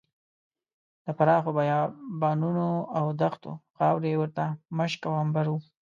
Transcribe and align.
د 1.05 1.07
پراخو 1.17 1.49
بیابانونو 1.57 2.67
او 2.97 3.05
دښتونو 3.21 3.57
خاورې 3.77 4.11
ورته 4.17 4.43
مشک 4.77 5.01
او 5.07 5.13
عنبر 5.23 5.45
وو. 5.49 5.59